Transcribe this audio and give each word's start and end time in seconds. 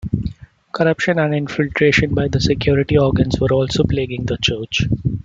Corruption 0.71 1.19
and 1.19 1.35
infiltration 1.35 2.15
by 2.15 2.27
the 2.27 2.39
security 2.41 2.97
organs 2.97 3.39
were 3.39 3.53
also 3.53 3.83
plaguing 3.83 4.25
the 4.25 4.37
Church. 4.41 4.87